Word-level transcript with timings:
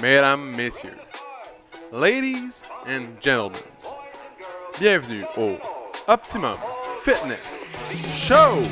mesdames, 0.00 0.56
messieurs, 0.56 0.98
ladies 1.92 2.62
and 2.86 3.20
gentlemen, 3.20 3.60
bienvenue 4.78 5.24
au 5.36 5.58
Optimum 6.08 6.56
Fitness 7.02 7.68
Show! 8.14 8.62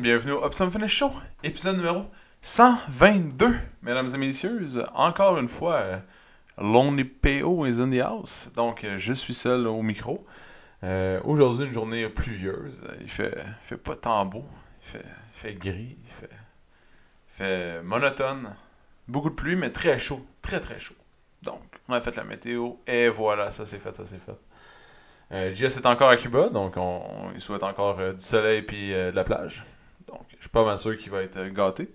Bienvenue 0.00 0.32
au 0.32 0.42
Optimum 0.42 0.72
Fitness 0.72 0.90
Show, 0.90 1.12
épisode 1.44 1.76
numéro 1.76 2.06
122, 2.42 3.54
mesdames 3.82 4.08
et 4.12 4.18
messieurs. 4.18 4.66
Encore 4.94 5.38
une 5.38 5.48
fois, 5.48 6.02
Lonely 6.62 7.04
PO 7.04 7.66
is 7.66 7.80
in 7.80 7.90
the 7.90 8.00
house. 8.00 8.50
Donc, 8.54 8.84
euh, 8.84 8.96
je 8.98 9.12
suis 9.12 9.34
seul 9.34 9.66
au 9.66 9.82
micro. 9.82 10.22
Euh, 10.84 11.20
aujourd'hui, 11.24 11.66
une 11.66 11.72
journée 11.72 12.08
pluvieuse. 12.08 12.84
Il 13.00 13.10
fait, 13.10 13.36
fait 13.64 13.76
pas 13.76 13.96
tant 13.96 14.24
beau. 14.24 14.44
Il 14.82 14.88
fait, 14.88 15.04
fait 15.34 15.54
gris. 15.54 15.96
Il 16.04 16.28
fait, 17.28 17.82
monotone. 17.82 18.54
Beaucoup 19.08 19.30
de 19.30 19.34
pluie, 19.34 19.56
mais 19.56 19.70
très 19.70 19.98
chaud. 19.98 20.24
Très, 20.40 20.60
très 20.60 20.78
chaud. 20.78 20.94
Donc, 21.42 21.62
on 21.88 21.94
a 21.94 22.00
fait 22.00 22.14
la 22.16 22.24
météo. 22.24 22.74
Et 22.86 23.08
voilà, 23.08 23.50
ça 23.50 23.66
c'est 23.66 23.78
fait, 23.78 23.92
ça 23.92 24.06
c'est 24.06 24.20
fait. 24.20 24.38
Euh, 25.32 25.52
JS 25.52 25.78
est 25.78 25.86
encore 25.86 26.10
à 26.10 26.16
Cuba, 26.16 26.50
donc 26.50 26.74
on, 26.76 27.02
il 27.34 27.40
souhaite 27.40 27.62
encore 27.62 27.98
euh, 28.00 28.12
du 28.12 28.22
soleil 28.22 28.60
puis 28.62 28.92
euh, 28.92 29.10
de 29.10 29.16
la 29.16 29.24
plage. 29.24 29.64
Donc, 30.06 30.20
je 30.36 30.42
suis 30.42 30.50
pas 30.50 30.64
mal 30.64 30.78
sûr 30.78 30.96
qu'il 30.98 31.10
va 31.10 31.22
être 31.22 31.46
gâté. 31.48 31.88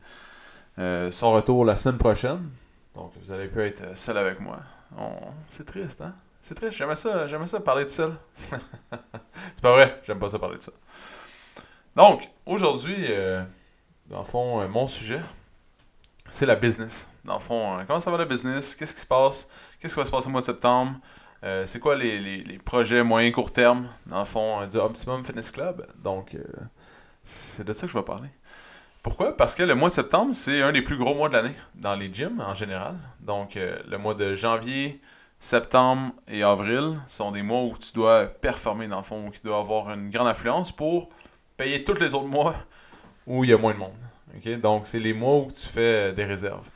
Son 1.12 1.32
retour 1.32 1.66
la 1.66 1.76
semaine 1.76 1.98
prochaine. 1.98 2.50
Donc, 2.98 3.12
vous 3.22 3.32
allez 3.32 3.48
plus 3.48 3.62
être 3.62 3.82
euh, 3.82 3.96
seul 3.96 4.18
avec 4.18 4.40
moi. 4.40 4.60
C'est 5.48 5.66
triste, 5.66 6.02
hein? 6.02 6.16
C'est 6.42 6.56
triste. 6.56 6.74
J'aimais 6.74 6.96
ça, 6.96 7.28
j'aimais 7.28 7.46
ça 7.46 7.60
parler 7.60 7.84
de 7.84 7.90
seul. 7.90 8.16
C'est 8.36 9.62
pas 9.62 9.74
vrai, 9.74 10.02
j'aime 10.04 10.18
pas 10.18 10.30
ça 10.30 10.40
parler 10.40 10.58
de 10.58 10.64
ça. 10.64 10.72
Donc, 11.96 12.28
aujourd'hui, 12.48 13.06
euh, 13.10 13.44
dans 14.08 14.20
le 14.20 14.24
fond, 14.24 14.62
euh, 14.62 14.68
mon 14.68 14.88
sujet, 14.88 15.22
c'est 16.30 16.48
la 16.48 16.56
business. 16.56 17.10
Dans 17.24 17.36
le 17.36 17.40
fond, 17.40 17.78
comment 17.86 18.00
ça 18.00 18.10
va 18.10 18.18
la 18.18 18.26
business? 18.26 18.76
Qu'est-ce 18.76 18.96
qui 18.96 19.02
se 19.02 19.06
passe? 19.06 19.52
Qu'est-ce 19.80 19.94
qui 19.94 20.00
va 20.00 20.06
se 20.06 20.12
passer 20.12 20.28
au 20.28 20.32
mois 20.32 20.42
de 20.42 20.46
septembre? 20.46 21.00
C'est 21.66 21.80
quoi 21.80 21.96
les, 21.96 22.60
projets 22.66 23.04
moyen 23.04 23.32
court 23.32 23.54
terme, 23.54 23.88
dans 24.08 24.20
le 24.20 24.26
fond, 24.26 24.66
du 24.66 24.78
Optimum 24.78 25.24
Fitness 25.24 25.52
Club? 25.52 25.88
Donc, 26.04 26.36
c'est 27.24 27.64
de 27.64 27.72
ça 27.72 27.88
que 27.88 27.94
je 27.94 27.98
vais 27.98 28.04
parler. 28.04 28.30
Pourquoi? 29.08 29.38
Parce 29.38 29.56
que 29.56 29.64
le 29.64 29.74
mois 29.74 29.88
de 29.88 29.94
septembre, 29.94 30.36
c'est 30.36 30.62
un 30.62 30.74
des 30.74 30.82
plus 30.82 30.98
gros 30.98 31.16
mois 31.16 31.30
de 31.30 31.36
l'année 31.36 31.56
dans 31.76 31.96
les 31.96 32.14
gyms 32.14 32.42
en 32.42 32.54
général. 32.54 32.96
Donc, 33.22 33.56
euh, 33.56 33.80
le 33.88 33.98
mois 33.98 34.16
de 34.16 34.36
janvier, 34.36 35.00
septembre 35.40 36.12
et 36.28 36.44
avril 36.44 37.00
sont 37.08 37.32
des 37.32 37.42
mois 37.42 37.64
où 37.64 37.78
tu 37.78 37.94
dois 37.94 38.26
performer, 38.26 38.90
dans 38.90 38.98
le 38.98 39.04
fond, 39.04 39.28
où 39.28 39.32
tu 39.32 39.40
dois 39.46 39.60
avoir 39.60 39.94
une 39.94 40.10
grande 40.10 40.28
affluence 40.28 40.74
pour 40.74 41.08
payer 41.56 41.86
tous 41.86 41.94
les 42.02 42.14
autres 42.16 42.28
mois 42.28 42.56
où 43.26 43.46
il 43.46 43.50
y 43.50 43.54
a 43.54 43.58
moins 43.58 43.74
de 43.74 43.80
monde. 43.80 44.60
Donc, 44.62 44.86
c'est 44.86 45.00
les 45.00 45.14
mois 45.14 45.38
où 45.38 45.48
tu 45.54 45.66
fais 45.66 46.12
des 46.12 46.26
réserves. 46.26 46.68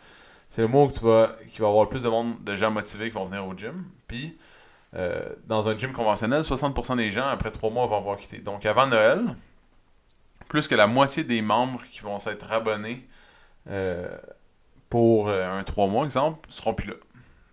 C'est 0.49 0.61
le 0.61 0.69
mois 0.69 0.85
où 0.85 0.91
tu 0.91 1.01
vas, 1.01 1.35
qu'il 1.49 1.61
va 1.61 1.67
avoir 1.67 1.83
le 1.83 1.89
plus 1.89 2.03
de 2.03 2.09
monde, 2.09 2.41
de 2.45 2.55
gens 2.55 2.71
motivés 2.71 3.09
qui 3.09 3.15
vont 3.15 3.25
venir 3.25 3.45
au 3.45 3.53
gym. 3.57 3.83
Puis, 4.07 4.37
euh, 4.95 5.21
dans 5.47 5.67
un 5.67 5.77
gym 5.77 5.91
conventionnel, 5.91 6.43
60% 6.43 6.95
des 6.95 7.11
gens, 7.11 7.27
après 7.27 7.51
trois 7.51 7.71
mois, 7.71 7.85
vont 7.87 7.97
avoir 7.97 8.15
quitté. 8.15 8.37
Donc, 8.37 8.65
avant 8.65 8.87
Noël, 8.87 9.35
plus 10.51 10.67
que 10.67 10.75
la 10.75 10.85
moitié 10.85 11.23
des 11.23 11.41
membres 11.41 11.81
qui 11.89 12.01
vont 12.01 12.19
s'être 12.19 12.51
abonnés 12.51 13.07
euh, 13.69 14.17
pour 14.89 15.29
euh, 15.29 15.49
un 15.49 15.63
3 15.63 15.87
mois, 15.87 16.03
exemple, 16.03 16.45
seront 16.51 16.73
plus 16.73 16.89
là. 16.89 16.95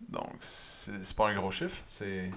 Donc, 0.09 0.33
c'est 0.41 1.17
pas 1.17 1.29
un 1.29 1.35
gros 1.37 1.53
chiffre. 1.53 1.77
C'est... 1.85 2.29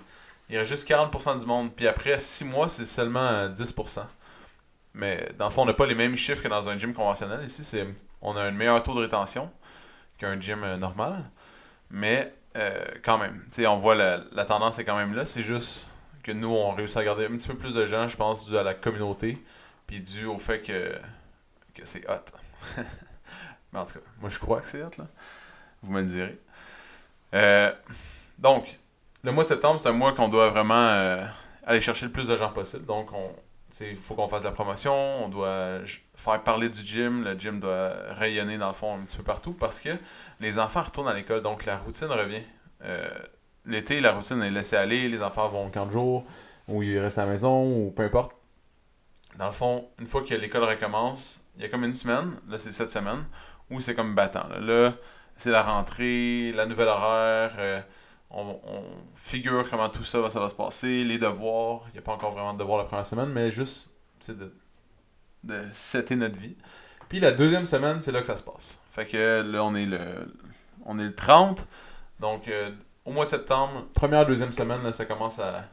Il 0.50 0.58
reste 0.60 0.70
juste 0.70 0.88
40% 0.88 1.40
du 1.40 1.48
monde. 1.48 1.74
Puis 1.76 1.88
après 1.88 2.20
6 2.20 2.46
mois, 2.46 2.70
c'est 2.70 2.86
seulement 2.86 3.28
euh, 3.28 3.50
10%. 3.50 4.02
Mais 4.94 5.30
dans 5.40 5.46
le 5.46 5.52
fond, 5.52 5.64
on 5.64 5.66
n'a 5.66 5.74
pas 5.74 5.88
les 5.88 5.96
mêmes 5.96 6.16
chiffres 6.16 6.44
que 6.44 6.48
dans 6.48 6.70
un 6.70 6.78
gym 6.78 6.94
conventionnel. 6.94 7.44
Ici, 7.44 7.64
c'est, 7.64 7.88
on 8.22 8.38
a 8.38 8.44
un 8.44 8.52
meilleur 8.52 8.84
taux 8.84 8.94
de 8.94 9.00
rétention 9.00 9.50
qu'un 10.20 10.40
gym 10.40 10.64
euh, 10.64 10.78
normal. 10.78 11.24
Mais 11.90 12.36
euh, 12.56 12.86
quand 13.04 13.18
même, 13.18 13.44
on 13.66 13.78
voit 13.78 13.96
la, 13.96 14.22
la 14.32 14.46
tendance 14.46 14.78
est 14.78 14.86
quand 14.86 14.96
même 14.96 15.16
là. 15.16 15.26
C'est 15.26 15.42
juste 15.42 15.88
que 16.22 16.32
nous, 16.32 16.50
on 16.50 16.72
réussit 16.72 16.98
à 16.98 17.04
garder 17.04 17.26
un 17.26 17.32
petit 17.32 17.48
peu 17.48 17.56
plus 17.56 17.74
de 17.74 17.84
gens, 17.88 18.08
je 18.08 18.16
pense, 18.16 18.46
dû 18.46 18.56
à 18.60 18.62
la 18.62 18.76
communauté. 18.76 19.42
Puis 19.92 20.00
dû 20.00 20.26
au 20.26 20.38
fait 20.38 20.62
que, 20.62 20.96
que 21.76 21.84
c'est 21.84 22.10
hot. 22.10 22.24
Mais 23.74 23.80
en 23.80 23.86
tout 23.86 23.96
cas, 23.96 24.00
moi 24.22 24.30
je 24.30 24.40
crois 24.40 24.62
que 24.62 24.68
c'est 24.68 24.82
hot, 24.82 24.92
là. 24.98 25.06
Vous 25.84 25.92
me 25.92 26.00
le 26.00 26.08
direz. 26.08 26.40
Euh, 27.34 27.74
donc, 28.40 28.80
le 29.22 29.34
mois 29.34 29.44
de 29.44 29.50
septembre, 29.50 29.82
c'est 29.82 29.90
un 29.90 29.94
mois 29.94 30.14
qu'on 30.14 30.30
doit 30.30 30.48
vraiment 30.48 30.88
euh, 30.88 31.26
aller 31.66 31.82
chercher 31.82 32.06
le 32.06 32.14
plus 32.14 32.26
de 32.26 32.38
gens 32.38 32.54
possible. 32.54 32.86
Donc, 32.86 33.12
on, 33.12 33.36
il 33.82 33.98
faut 33.98 34.16
qu'on 34.16 34.30
fasse 34.30 34.46
la 34.46 34.52
promotion, 34.52 35.26
on 35.26 35.28
doit 35.28 35.80
faire 36.16 36.42
parler 36.42 36.70
du 36.70 36.86
gym, 36.86 37.26
le 37.26 37.38
gym 37.38 37.60
doit 37.60 37.92
rayonner 38.12 38.58
dans 38.58 38.70
le 38.70 38.74
fond 38.74 38.96
un 38.96 39.02
petit 39.02 39.18
peu 39.18 39.24
partout 39.24 39.52
parce 39.52 39.82
que 39.82 39.90
les 40.40 40.58
enfants 40.58 40.84
retournent 40.84 41.10
à 41.10 41.14
l'école, 41.14 41.42
donc 41.42 41.66
la 41.66 41.76
routine 41.76 42.08
revient. 42.08 42.44
Euh, 42.86 43.10
L'été, 43.66 44.00
la 44.00 44.14
routine 44.14 44.42
est 44.42 44.52
laissée 44.52 44.78
aller, 44.78 45.10
les 45.10 45.22
enfants 45.22 45.50
vont 45.50 45.70
40 45.70 45.92
jours, 45.92 46.24
ou 46.70 46.82
ils 46.82 46.98
restent 46.98 47.18
à 47.18 47.26
la 47.26 47.34
maison, 47.34 47.64
ou 47.64 47.92
peu 47.92 48.04
importe. 48.04 48.41
Dans 49.38 49.48
le 49.48 49.52
fond, 49.52 49.88
une 50.00 50.08
fois 50.08 50.24
que 50.24 50.34
l'école 50.34 50.64
recommence, 50.64 51.46
il 51.56 51.64
y 51.64 51.66
a 51.66 51.70
comme 51.70 51.84
une 51.84 51.94
semaine, 51.94 52.34
là 52.48 52.58
c'est 52.58 52.72
cette 52.72 52.92
semaine, 52.92 53.26
où 53.70 53.80
c'est 53.80 53.96
comme 53.96 54.16
battant. 54.16 54.48
Là, 54.60 54.94
c'est 55.38 55.52
la 55.52 55.64
rentrée, 55.64 56.52
la 56.54 56.66
nouvelle 56.66 56.90
horaire, 56.90 57.54
euh, 57.58 57.82
on, 58.30 58.60
figure 59.16 59.70
comment 59.70 59.90
tout 59.90 60.04
ça 60.04 60.20
va, 60.20 60.30
se 60.30 60.54
passer, 60.54 61.04
les 61.04 61.18
devoirs, 61.18 61.84
il 61.90 61.94
n'y 61.94 62.00
a 62.00 62.02
pas 62.02 62.14
encore 62.14 62.32
vraiment 62.32 62.54
de 62.54 62.60
devoirs 62.60 62.80
la 62.80 62.86
première 62.86 63.06
semaine, 63.06 63.30
mais 63.30 63.52
juste 63.52 63.94
de, 64.28 64.54
de 65.44 65.64
setter 65.74 66.16
notre 66.16 66.38
vie. 66.38 66.56
Puis 67.10 67.20
la 67.20 67.32
deuxième 67.32 67.66
semaine, 67.66 68.02
c'est 68.02 68.12
là 68.12 68.20
que 68.20 68.26
ça 68.26 68.38
se 68.38 68.44
passe. 68.44 68.80
Fait 68.94 69.06
que 69.06 69.42
là, 69.42 69.64
on 69.64 69.76
est 69.76 69.86
le, 69.86 70.34
on 70.86 70.98
est 71.00 71.04
le 71.04 71.16
30, 71.16 71.68
donc 72.20 72.48
euh, 72.48 72.72
au 73.06 73.12
mois 73.12 73.26
de 73.26 73.30
septembre, 73.30 73.86
première, 73.94 74.26
deuxième 74.26 74.52
semaine, 74.52 74.84
là, 74.84 74.94
ça 74.94 75.06
commence 75.06 75.40
à, 75.40 75.66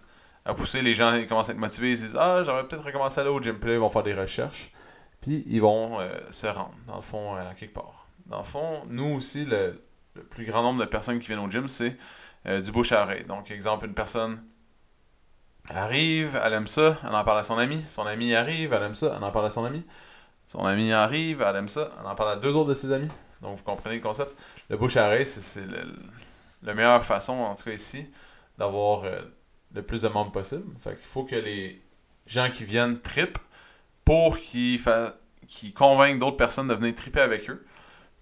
à 0.45 0.55
pousser, 0.55 0.83
les 0.83 0.95
gens 0.95 1.15
ils 1.15 1.27
commencent 1.27 1.49
à 1.49 1.53
être 1.53 1.59
motivés, 1.59 1.93
ils 1.93 1.99
se 1.99 2.05
disent 2.05 2.17
«Ah, 2.19 2.43
j'aurais 2.43 2.67
peut-être 2.67 2.85
recommencé 2.85 3.19
à 3.19 3.23
aller 3.23 3.31
au 3.31 3.41
gym», 3.41 3.59
puis 3.61 3.69
là, 3.69 3.77
ils 3.77 3.81
vont 3.81 3.91
faire 3.91 4.03
des 4.03 4.15
recherches, 4.15 4.73
puis 5.21 5.45
ils 5.47 5.61
vont 5.61 6.01
euh, 6.01 6.09
se 6.31 6.47
rendre, 6.47 6.75
dans 6.87 6.97
le 6.97 7.03
fond, 7.03 7.35
à 7.35 7.55
quelque 7.55 7.75
part. 7.75 8.07
Dans 8.27 8.39
le 8.39 8.45
fond, 8.45 8.83
nous 8.89 9.17
aussi, 9.17 9.45
le, 9.45 9.83
plus 10.31 10.47
grand 10.47 10.63
nombre 10.63 10.81
de 10.81 10.87
personnes 10.87 11.19
qui 11.21 11.29
viennent 11.29 11.39
au 11.39 11.51
gym, 11.51 11.69
c'est 11.69 11.97
euh, 12.47 12.61
du 12.61 12.73
bouche 12.73 12.93
à 12.93 13.03
oreille. 13.03 13.25
Donc, 13.25 13.51
exemple, 13.51 13.87
une 13.87 13.95
personne 13.95 14.43
arrive, 15.71 16.39
elle 16.43 16.53
aime 16.55 16.67
ça, 16.67 16.99
elle 17.03 17.15
en 17.15 17.25
parle 17.25 17.39
à 17.39 17.43
son 17.43 17.59
ami. 17.59 17.85
Son 17.89 18.07
ami 18.07 18.35
arrive, 18.35 18.73
elle 18.73 18.83
aime 18.83 18.95
ça, 18.95 19.15
elle 19.17 19.25
en 19.25 19.31
parle 19.31 19.47
à 19.47 19.51
son 19.51 19.65
ami. 19.65 19.85
Son 20.47 20.65
ami 20.65 20.93
arrive, 20.93 21.43
elle 21.43 21.57
aime 21.57 21.69
ça, 21.69 21.91
elle 22.01 22.07
en 22.07 22.15
parle 22.15 22.33
à 22.33 22.37
deux 22.37 22.55
autres 22.55 22.71
de 22.71 22.75
ses 22.75 22.91
amis. 22.93 23.11
Donc, 23.43 23.57
vous 23.57 23.65
comprenez 23.65 23.97
le 23.97 24.03
concept. 24.03 24.33
Le 24.71 24.77
bouche 24.77 24.97
à 24.97 25.07
oreille, 25.07 25.27
c'est 25.27 25.65
la 26.63 26.75
meilleure 26.75 27.05
façon, 27.05 27.35
en 27.35 27.55
tout 27.55 27.65
cas 27.65 27.73
ici, 27.73 28.07
d'avoir 28.57 29.05
euh, 29.05 29.21
le 29.75 29.83
plus 29.83 30.03
de 30.03 30.09
membres 30.09 30.33
possible. 30.33 30.65
Fait 30.81 30.97
qu'il 30.97 31.07
faut 31.07 31.25
que 31.25 31.37
les 31.37 31.83
gens 32.27 32.51
qui 32.51 32.65
viennent 32.65 33.01
tripent 33.01 33.39
pour 34.05 34.39
qu'ils 34.39 34.79
fa- 34.79 35.17
convainquent 35.75 36.19
d'autres 36.19 36.37
personnes 36.37 36.69
de 36.69 36.75
venir 36.75 36.95
triper 36.95 37.21
avec 37.21 37.49
eux. 37.51 37.65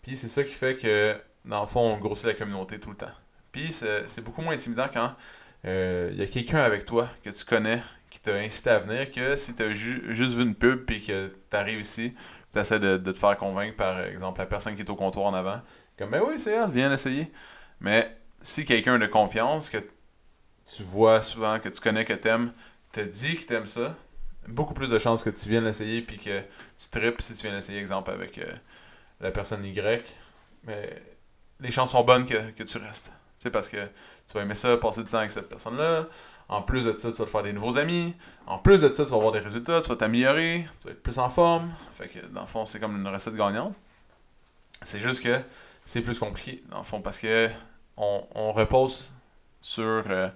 Puis 0.03 0.17
c'est 0.17 0.29
ça 0.29 0.45
qui 0.45 0.53
fait 0.53 0.77
que, 0.77 1.17
dans 1.45 1.61
le 1.61 1.67
fond, 1.67 1.81
on 1.81 1.99
grossit 1.99 2.27
la 2.27 2.35
communauté 2.35 2.79
tout 2.79 2.91
le 2.91 2.97
temps. 2.97 3.11
Puis 3.53 3.73
c'est 3.73 4.23
beaucoup 4.23 4.43
moins 4.43 4.55
intimidant 4.55 4.89
quand 4.93 5.15
euh, 5.65 6.11
il 6.13 6.19
y 6.19 6.23
a 6.23 6.27
quelqu'un 6.27 6.59
avec 6.59 6.85
toi 6.85 7.09
que 7.25 7.31
tu 7.31 7.45
connais 7.45 7.81
qui 8.11 8.21
t'a 8.21 8.35
incité 8.35 8.71
à 8.71 8.79
venir 8.79 9.11
que 9.11 9.35
si 9.37 9.55
tu 9.55 9.63
as 9.63 9.73
juste 9.73 10.35
vu 10.35 10.43
une 10.43 10.55
pub 10.55 10.85
puis 10.85 11.05
que 11.05 11.33
tu 11.51 11.81
ici, 11.81 12.15
tu 12.53 12.59
essaies 12.59 12.79
de, 12.79 12.99
de 12.99 13.13
te 13.13 13.19
faire 13.19 13.37
convaincre 13.37 13.77
par 13.77 14.01
exemple 14.01 14.39
la 14.41 14.47
personne 14.47 14.75
qui 14.77 14.83
est 14.83 14.91
au 14.91 14.95
comptoir 14.95 15.27
en 15.27 15.35
avant. 15.35 15.61
Comme 15.99 16.11
ben 16.11 16.23
oui, 16.27 16.39
c'est 16.39 16.53
elle, 16.53 16.71
viens 16.71 16.89
l'essayer. 16.89 17.33
Mais 17.81 18.17
si 18.43 18.65
quelqu'un 18.65 18.99
de 18.99 19.07
confiance 19.07 19.71
que 19.71 19.79
tu 20.75 20.83
vois 20.83 21.23
souvent, 21.23 21.59
que 21.61 21.69
tu 21.69 21.81
connais, 21.81 22.05
que 22.05 22.13
t'aimes, 22.13 22.53
te 22.93 23.01
dit 23.01 23.37
que 23.37 23.45
t'aimes 23.45 23.67
ça, 23.67 23.95
beaucoup 24.49 24.75
plus 24.75 24.91
de 24.91 24.99
chances 24.99 25.23
que 25.23 25.31
tu 25.31 25.49
viennes 25.49 25.65
l'essayer 25.65 26.03
puis 26.03 26.19
que 26.19 26.41
tu 26.41 26.89
tripes 26.91 27.21
si 27.21 27.35
tu 27.35 27.47
viens 27.47 27.55
l'essayer, 27.55 27.79
exemple, 27.81 28.11
avec 28.11 28.39
euh, 28.39 28.53
la 29.21 29.31
personne 29.31 29.65
Y. 29.65 30.03
Mais 30.65 31.03
les 31.61 31.71
chances 31.71 31.93
sont 31.93 32.05
bonnes 32.05 32.25
que, 32.25 32.51
que 32.51 32.63
tu 32.63 32.79
restes. 32.79 33.07
Tu 33.39 33.45
sais, 33.45 33.51
parce 33.51 33.69
que 33.69 33.79
tu 34.27 34.35
vas 34.35 34.43
aimer 34.43 34.55
ça, 34.55 34.77
passer 34.77 35.03
du 35.03 35.11
temps 35.11 35.19
avec 35.19 35.31
cette 35.31 35.49
personne-là. 35.49 36.07
En 36.49 36.63
plus 36.63 36.85
de 36.85 36.93
ça, 36.97 37.11
tu 37.11 37.19
vas 37.19 37.25
te 37.25 37.31
faire 37.31 37.43
des 37.43 37.53
nouveaux 37.53 37.77
amis. 37.77 38.15
En 38.47 38.59
plus 38.59 38.81
de 38.81 38.93
ça, 38.93 39.05
tu 39.05 39.11
vas 39.11 39.17
avoir 39.17 39.33
des 39.33 39.41
résultats, 39.41 39.81
tu 39.81 39.89
vas 39.89 39.97
t'améliorer, 39.97 40.69
tu 40.81 40.87
vas 40.87 40.93
être 40.93 41.03
plus 41.03 41.19
en 41.19 41.29
forme. 41.29 41.73
Fait 41.97 42.09
que 42.09 42.25
dans 42.27 42.43
le 42.43 42.47
fond, 42.47 42.67
c'est 42.67 42.79
comme 42.79 42.97
une 42.97 43.09
recette 43.09 43.35
gagnante. 43.35 43.75
C'est 44.83 45.01
juste 45.01 45.23
que 45.23 45.41
c'est 45.85 46.03
plus 46.03 46.19
compliqué, 46.19 46.63
dans 46.71 46.79
le 46.79 46.85
fond, 46.85 47.01
parce 47.01 47.19
que 47.19 47.51
on, 47.97 48.27
on 48.35 48.53
repose 48.53 49.13
sur, 49.61 50.05
euh, 50.09 50.29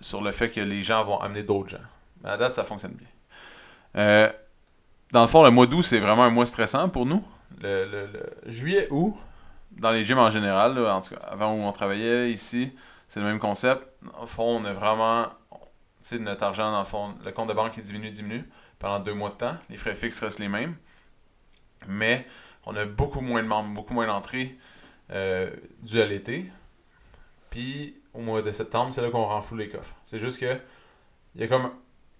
sur 0.00 0.20
le 0.22 0.32
fait 0.32 0.50
que 0.50 0.60
les 0.60 0.82
gens 0.82 1.02
vont 1.04 1.20
amener 1.20 1.42
d'autres 1.42 1.68
gens. 1.70 1.84
Mais 2.22 2.30
à 2.30 2.36
date, 2.36 2.54
ça 2.54 2.64
fonctionne 2.64 2.92
bien. 2.92 3.08
Euh, 3.96 4.32
dans 5.12 5.22
le 5.22 5.28
fond, 5.28 5.42
le 5.44 5.50
mois 5.50 5.66
d'août, 5.66 5.82
c'est 5.82 6.00
vraiment 6.00 6.24
un 6.24 6.30
mois 6.30 6.46
stressant 6.46 6.88
pour 6.88 7.06
nous. 7.06 7.24
Le, 7.60 7.84
le- 7.84 8.06
le 8.06 8.50
juillet, 8.50 8.88
août, 8.90 9.14
dans 9.72 9.90
les 9.90 10.04
gyms 10.04 10.18
en 10.18 10.30
général, 10.30 10.78
en 10.78 11.00
tout 11.00 11.14
cas, 11.14 11.20
avant 11.20 11.52
où 11.54 11.62
on 11.62 11.72
travaillait 11.72 12.32
ici, 12.32 12.72
c'est 13.08 13.20
le 13.20 13.26
même 13.26 13.38
concept. 13.38 13.82
Au 14.20 14.26
fond, 14.26 14.60
on 14.60 14.64
a 14.64 14.72
vraiment, 14.72 15.28
tu 15.52 15.58
sais, 16.02 16.18
notre 16.18 16.42
argent, 16.42 16.72
dans 16.72 16.80
le 16.80 16.84
fond, 16.84 17.14
le 17.24 17.30
compte 17.32 17.48
de 17.48 17.54
banque, 17.54 17.76
il 17.76 17.82
diminue, 17.82 18.10
diminue 18.10 18.48
pendant 18.78 18.98
deux 18.98 19.14
mois 19.14 19.30
de 19.30 19.34
temps. 19.36 19.56
Les 19.70 19.76
frais 19.76 19.94
fixes 19.94 20.20
restent 20.20 20.40
les 20.40 20.48
mêmes. 20.48 20.74
Mais 21.86 22.26
on 22.66 22.74
a 22.76 22.84
beaucoup 22.84 23.20
moins 23.20 23.42
de 23.42 23.48
membres, 23.48 23.74
beaucoup 23.74 23.94
moins 23.94 24.06
d'entrées 24.06 24.58
euh, 25.10 25.50
à 25.92 26.04
l'été. 26.04 26.50
Puis 27.50 27.94
au 28.14 28.20
mois 28.20 28.42
de 28.42 28.52
septembre, 28.52 28.92
c'est 28.92 29.02
là 29.02 29.10
qu'on 29.10 29.24
renfloue 29.24 29.56
les 29.56 29.68
coffres. 29.68 29.94
C'est 30.04 30.18
juste 30.18 30.40
que 30.40 30.58
il 31.34 31.40
y 31.40 31.44
a 31.44 31.48
comme 31.48 31.70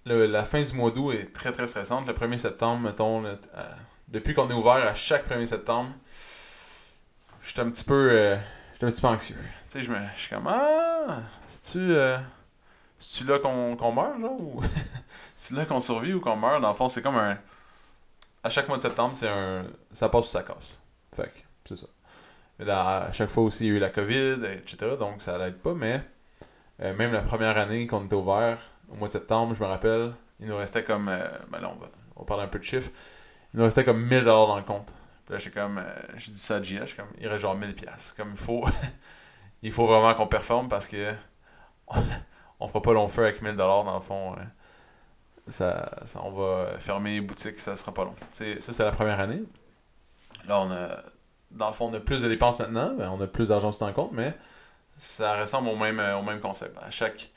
la 0.07 0.45
fin 0.45 0.63
du 0.63 0.73
mois 0.73 0.91
d'août 0.91 1.13
est 1.13 1.33
très 1.33 1.53
très 1.53 1.67
stressante. 1.67 2.07
Le 2.07 2.13
1er 2.13 2.39
septembre, 2.39 2.83
mettons, 2.83 3.25
euh, 3.25 3.37
depuis 4.09 4.35
qu'on 4.35 4.49
est 4.51 4.55
ouvert 4.55 4.87
à 4.87 4.95
chaque 4.95 5.29
1er 5.29 5.47
septembre, 5.47 5.91
j'étais 7.43 7.61
un 7.61 7.71
petit 7.71 7.85
peu 7.85 8.11
euh, 8.11 8.37
un 8.83 8.91
petit 8.91 9.01
peu 9.01 9.09
anxieux. 9.09 9.37
Tu 9.37 9.79
sais, 9.79 9.83
je 9.83 9.91
me 9.91 9.99
je 10.15 10.21
suis 10.21 10.31
comme 10.31 10.47
ah, 10.47 11.23
c'est-tu 11.47 11.79
euh, 11.79 12.19
tu 13.13 13.25
là 13.25 13.39
qu'on 13.39 13.93
meurt 13.93 14.21
genre 14.21 14.41
ou 14.41 14.63
c'est 15.35 15.55
là 15.55 15.65
qu'on 15.65 15.81
survit 15.81 16.13
ou 16.13 16.21
qu'on 16.21 16.37
meurt? 16.37 16.61
Dans 16.61 16.69
le 16.69 16.75
fond, 16.75 16.89
c'est 16.89 17.03
comme 17.03 17.17
un 17.17 17.39
à 18.43 18.51
chaque 18.51 18.69
mois 18.69 18.77
de 18.77 18.83
septembre, 18.83 19.15
c'est 19.17 19.29
un 19.29 19.65
ça 19.93 20.09
passe 20.09 20.27
ou 20.27 20.31
ça 20.31 20.43
casse. 20.43 20.83
Fait 21.15 21.33
c'est 21.65 21.77
ça. 21.77 21.87
Mais 22.59 22.71
à 22.71 23.11
chaque 23.13 23.31
fois 23.31 23.45
aussi, 23.45 23.67
il 23.67 23.71
y 23.71 23.73
a 23.73 23.77
eu 23.77 23.79
la 23.79 23.91
COVID, 23.91 24.45
etc. 24.45 24.97
Donc 24.99 25.23
ça 25.23 25.39
l'aide 25.39 25.59
pas, 25.59 25.75
mais 25.75 26.03
euh, 26.83 26.95
même 26.95 27.13
la 27.13 27.23
première 27.23 27.57
année 27.59 27.87
qu'on 27.87 28.05
était 28.05 28.15
ouvert, 28.15 28.59
au 28.91 28.97
mois 28.97 29.09
de 29.09 29.13
septembre, 29.13 29.55
je 29.55 29.63
me 29.63 29.67
rappelle, 29.67 30.13
il 30.41 30.49
nous 30.49 30.57
restait 30.57 30.85
comme. 30.85 31.09
Euh, 31.09 31.27
ben 31.51 31.61
on 31.63 31.77
va, 31.81 31.87
on 32.17 32.25
parle 32.25 32.43
un 32.43 32.49
peu 32.49 32.59
de 32.59 32.65
chiffres. 32.65 32.91
Il 33.53 33.59
nous 33.59 33.65
restait 33.65 33.85
comme 33.85 34.05
1000$ 34.05 34.25
dans 34.25 34.57
le 34.57 34.63
compte. 34.63 34.93
Puis 35.25 35.35
là, 35.35 35.39
j'ai 35.39 35.51
comme. 35.51 35.79
Euh, 35.79 36.03
j'ai 36.17 36.33
dit 36.33 36.39
ça 36.39 36.57
à 36.57 36.63
JH, 36.63 36.97
comme, 36.97 37.09
il 37.21 37.29
reste 37.29 37.43
genre 37.43 37.59
1000$. 37.59 38.17
Comme 38.17 38.31
il 38.33 38.37
faut. 38.37 38.65
il 39.63 39.73
faut 39.73 39.87
vraiment 39.87 40.15
qu'on 40.15 40.27
performe 40.27 40.69
parce 40.69 40.89
que. 40.89 41.15
on 42.61 42.69
fera 42.69 42.83
pas 42.83 42.93
long 42.93 43.09
feu 43.09 43.25
avec 43.25 43.43
1000$ 43.43 43.57
dans 43.57 43.95
le 43.95 44.01
fond. 44.01 44.37
Ça, 45.49 45.91
ça, 46.07 46.23
on 46.25 46.31
va 46.31 46.79
fermer 46.79 47.17
les 47.17 47.21
boutiques, 47.21 47.61
ça 47.61 47.77
sera 47.77 47.93
pas 47.93 48.05
long. 48.05 48.15
T'sais, 48.33 48.61
ça, 48.61 48.73
c'était 48.73 48.85
la 48.85 48.93
première 48.93 49.21
année. 49.21 49.43
Là, 50.49 50.61
on 50.61 50.71
a 50.71 51.03
dans 51.55 51.69
le 51.69 51.73
fond, 51.73 51.89
on 51.91 51.95
a 51.95 52.01
plus 52.01 52.21
de 52.21 52.29
dépenses 52.29 52.59
maintenant, 52.59 52.95
ben, 52.95 53.11
on 53.11 53.21
a 53.21 53.27
plus 53.27 53.49
d'argent 53.49 53.73
sur 53.73 53.87
le 53.87 53.93
compte, 53.93 54.13
mais 54.13 54.35
ça 54.97 55.41
ressemble 55.41 55.69
au 55.69 55.77
même, 55.77 56.01
euh, 56.01 56.19
au 56.19 56.23
même 56.23 56.41
concept. 56.41 56.77
À 56.83 56.91
chaque, 56.91 57.31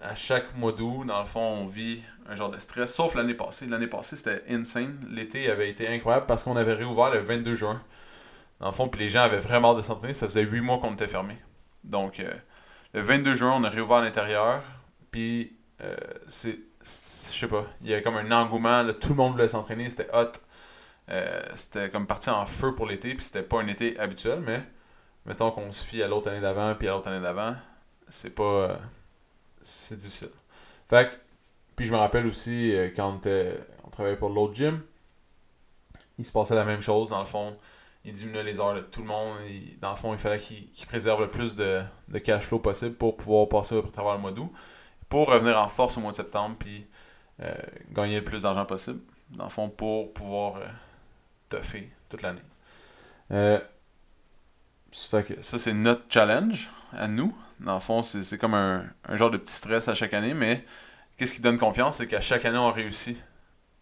à 0.00 0.14
chaque 0.14 0.56
mois 0.56 0.72
d'août, 0.72 1.04
dans 1.06 1.20
le 1.20 1.26
fond, 1.26 1.40
on 1.40 1.66
vit 1.66 2.02
un 2.28 2.34
genre 2.34 2.50
de 2.50 2.58
stress, 2.58 2.94
sauf 2.94 3.14
l'année 3.14 3.34
passée. 3.34 3.66
L'année 3.66 3.86
passée, 3.86 4.16
c'était 4.16 4.44
insane. 4.48 5.04
L'été 5.10 5.50
avait 5.50 5.70
été 5.70 5.88
incroyable 5.88 6.26
parce 6.26 6.44
qu'on 6.44 6.56
avait 6.56 6.74
réouvert 6.74 7.10
le 7.10 7.18
22 7.18 7.54
juin. 7.54 7.82
Dans 8.60 8.66
le 8.66 8.72
fond, 8.72 8.88
puis 8.88 9.00
les 9.00 9.08
gens 9.08 9.22
avaient 9.22 9.40
vraiment 9.40 9.74
de 9.74 9.82
s'entraîner. 9.82 10.14
Ça 10.14 10.26
faisait 10.26 10.42
8 10.42 10.60
mois 10.60 10.78
qu'on 10.78 10.92
était 10.92 11.08
fermé. 11.08 11.36
Donc, 11.82 12.20
euh, 12.20 12.32
le 12.92 13.00
22 13.00 13.34
juin, 13.34 13.54
on 13.56 13.64
a 13.64 13.70
réouvert 13.70 13.98
à 13.98 14.02
l'intérieur. 14.02 14.62
Puis, 15.10 15.56
euh, 15.82 15.96
c'est. 16.28 16.58
Je 16.82 17.36
sais 17.36 17.48
pas. 17.48 17.66
Il 17.82 17.88
y 17.88 17.92
avait 17.92 18.02
comme 18.02 18.16
un 18.16 18.30
engouement. 18.32 18.86
tout 19.00 19.10
le 19.10 19.14
monde 19.14 19.32
voulait 19.32 19.48
s'entraîner. 19.48 19.88
C'était 19.90 20.08
hot. 20.14 20.32
Euh, 21.10 21.42
c'était 21.54 21.90
comme 21.90 22.06
parti 22.06 22.30
en 22.30 22.46
feu 22.46 22.74
pour 22.74 22.86
l'été, 22.86 23.14
puis 23.14 23.24
c'était 23.24 23.42
pas 23.42 23.60
un 23.60 23.66
été 23.66 23.98
habituel, 23.98 24.40
mais 24.40 24.62
mettons 25.26 25.50
qu'on 25.50 25.72
se 25.72 25.84
fie 25.84 26.02
à 26.02 26.08
l'autre 26.08 26.30
année 26.30 26.40
d'avant, 26.40 26.74
puis 26.76 26.88
à 26.88 26.92
l'autre 26.92 27.08
année 27.08 27.22
d'avant, 27.22 27.56
c'est 28.08 28.34
pas. 28.34 28.42
Euh, 28.44 28.76
c'est 29.62 29.96
difficile. 29.96 30.30
Fait 30.88 31.10
que, 31.10 31.14
puis 31.76 31.86
je 31.86 31.92
me 31.92 31.98
rappelle 31.98 32.26
aussi 32.26 32.74
euh, 32.74 32.90
quand 32.94 33.20
on, 33.26 33.90
travaillait 33.90 34.16
pour 34.16 34.30
l'autre 34.30 34.54
gym, 34.54 34.82
il 36.18 36.24
se 36.24 36.32
passait 36.32 36.54
la 36.54 36.64
même 36.64 36.80
chose, 36.80 37.10
dans 37.10 37.20
le 37.20 37.26
fond. 37.26 37.56
Il 38.04 38.12
diminuait 38.14 38.44
les 38.44 38.60
heures 38.60 38.74
de 38.74 38.80
tout 38.80 39.00
le 39.02 39.08
monde. 39.08 39.36
dans 39.80 39.90
le 39.90 39.96
fond, 39.96 40.12
il 40.12 40.18
fallait 40.18 40.38
qu'il 40.38 40.86
préserve 40.86 41.20
le 41.20 41.28
plus 41.28 41.54
de, 41.54 41.82
cash 42.24 42.46
flow 42.46 42.58
possible 42.58 42.94
pour 42.94 43.16
pouvoir 43.16 43.48
passer 43.48 43.74
au 43.74 43.82
travers 43.82 44.14
le 44.14 44.20
mois 44.20 44.32
d'août, 44.32 44.50
pour 45.08 45.28
revenir 45.28 45.58
en 45.58 45.68
force 45.68 45.98
au 45.98 46.00
mois 46.00 46.12
de 46.12 46.16
septembre, 46.16 46.56
puis 46.58 46.86
gagner 47.92 48.16
le 48.16 48.24
plus 48.24 48.42
d'argent 48.42 48.64
possible. 48.64 49.00
Dans 49.30 49.44
le 49.44 49.50
fond, 49.50 49.68
pour 49.68 50.14
pouvoir 50.14 50.60
fait 51.58 51.88
toute 52.08 52.22
l'année. 52.22 52.42
Euh, 53.30 53.60
ça, 54.92 55.22
c'est 55.58 55.72
notre 55.72 56.02
challenge 56.08 56.70
à 56.92 57.08
nous. 57.08 57.36
Dans 57.60 57.74
le 57.74 57.80
fond, 57.80 58.02
c'est 58.02 58.38
comme 58.38 58.54
un, 58.54 58.84
genre 59.10 59.30
de 59.30 59.36
petit 59.36 59.52
stress 59.52 59.88
à 59.88 59.94
chaque 59.94 60.14
année, 60.14 60.34
mais 60.34 60.64
qu'est-ce 61.16 61.34
qui 61.34 61.40
donne 61.40 61.58
confiance, 61.58 61.98
c'est 61.98 62.06
qu'à 62.06 62.20
chaque 62.20 62.44
année, 62.44 62.58
on 62.58 62.70
réussit. 62.70 63.18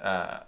À, 0.01 0.47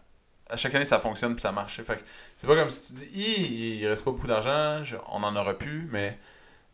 chaque 0.57 0.75
année, 0.75 0.85
ça 0.85 0.99
fonctionne 0.99 1.35
et 1.35 1.39
ça 1.39 1.53
marche. 1.53 1.81
Fait 1.83 2.03
c'est 2.37 2.47
pas 2.47 2.57
comme 2.57 2.71
si 2.71 2.93
tu 2.93 3.01
dis, 3.01 3.79
il, 3.81 3.87
reste 3.87 4.05
pas 4.05 4.11
beaucoup 4.11 4.27
d'argent, 4.27 4.83
on 5.09 5.23
en 5.23 5.37
aura 5.37 5.57
plus, 5.57 5.89
mais, 5.93 6.19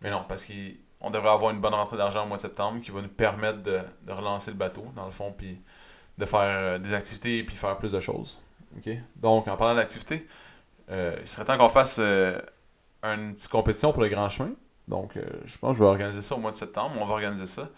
mais 0.01 0.11
non, 0.11 0.25
parce 0.27 0.47
qu'on 0.47 1.11
devrait 1.11 1.31
avoir 1.31 1.51
une 1.51 1.61
bonne 1.61 1.75
rentrée 1.75 1.99
d'argent 1.99 2.25
au 2.25 2.27
mois 2.27 2.39
de 2.39 2.43
septembre 2.43 2.81
qui 2.81 2.91
va 2.91 3.03
nous 3.03 3.09
permettre 3.09 3.63
de, 3.63 3.81
de 4.03 4.13
relancer 4.13 4.51
le 4.51 4.57
bateau, 4.57 4.91
dans 4.97 5.05
le 5.05 5.11
fond, 5.11 5.35
puis 5.37 5.61
de 6.17 6.25
faire 6.25 6.41
euh, 6.41 6.79
des 6.79 6.95
activités 6.95 7.39
et 7.39 7.45
puis 7.45 7.55
faire 7.55 7.77
plus 7.77 7.93
de 7.93 8.01
choses. 8.01 8.41
Donc, 9.17 9.49
en 9.49 9.57
parlant 9.57 9.75
d'activité, 9.75 10.27
euh, 10.91 11.17
il 11.21 11.29
serait 11.29 11.45
temps 11.45 11.59
qu'on 11.59 11.69
fasse 11.69 11.97
euh, 11.99 12.41
une 13.03 13.35
petite 13.35 13.51
compétition 13.51 13.93
pour 13.93 14.03
le 14.03 14.09
grand 14.09 14.29
chemin. 14.29 14.51
Donc, 14.89 15.17
euh, 15.17 15.25
je 15.45 15.59
pense 15.59 15.73
que 15.73 15.79
je 15.79 15.85
vais 15.85 15.91
organiser 15.91 16.23
ça 16.23 16.37
au 16.37 16.39
mois 16.39 16.51
de 16.51 16.57
septembre. 16.57 16.97
On 17.01 17.05
va 17.05 17.15
organiser 17.15 17.47
ça. 17.47 17.69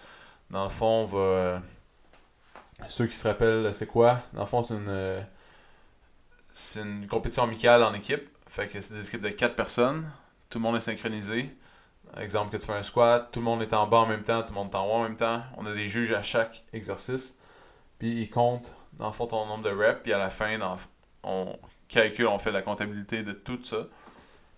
Dans 0.51 0.65
le 0.65 0.71
fond, 0.71 1.03
on 1.03 1.05
va. 1.05 1.63
Ceux 2.87 3.07
qui 3.07 3.17
se 3.17 3.27
rappellent, 3.27 3.75
c'est 3.75 3.87
quoi? 3.87 4.21
Dans 4.33 4.43
le 4.43 4.47
fond, 4.47 4.63
c'est 4.63 4.75
une. 4.75 5.25
c'est 6.53 6.81
une 6.81 7.07
compétition 7.07 7.45
amicale 7.45 7.83
en 7.83 7.95
équipe. 7.95 8.29
Fait 8.47 8.67
que 8.67 8.81
c'est 8.81 8.95
des 8.95 9.07
équipes 9.07 9.23
de 9.23 9.31
4 9.31 9.55
personnes. 9.55 10.11
Tout 10.49 10.59
le 10.59 10.63
monde 10.63 10.77
est 10.77 10.81
synchronisé. 10.81 11.55
Exemple 12.17 12.51
que 12.51 12.57
tu 12.57 12.67
fais 12.67 12.73
un 12.73 12.83
squat, 12.83 13.29
tout 13.31 13.41
le 13.41 13.45
monde 13.45 13.61
est 13.63 13.75
en 13.75 13.87
bas 13.87 13.99
en 13.99 14.07
même 14.07 14.23
temps, 14.23 14.43
tout 14.43 14.49
le 14.49 14.55
monde 14.55 14.71
est 14.73 14.77
en 14.77 14.87
haut 14.87 14.93
en 14.93 15.03
même 15.03 15.17
temps. 15.17 15.43
On 15.59 15.67
a 15.67 15.75
des 15.75 15.89
juges 15.89 16.13
à 16.13 16.23
chaque 16.23 16.65
exercice. 16.73 17.37
Puis 17.99 18.23
ils 18.23 18.31
comptent 18.31 18.73
dans 18.95 19.07
le 19.07 19.13
fond, 19.13 19.27
ton 19.27 19.47
nombre 19.47 19.65
de 19.65 19.71
reps, 19.71 20.03
puis 20.03 20.13
à 20.13 20.19
la 20.19 20.31
fin, 20.31 20.59
on 21.23 21.59
calcule, 21.89 22.27
on 22.27 22.39
fait 22.39 22.53
la 22.53 22.63
comptabilité 22.63 23.23
de 23.23 23.33
tout 23.33 23.59
ça. 23.63 23.87